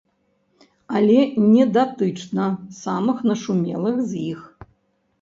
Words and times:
Але 0.99 1.17
не 1.53 1.63
датычна 1.77 2.49
самых 2.83 3.17
нашумелых 3.31 4.05
з 4.11 4.29
іх. 4.35 4.39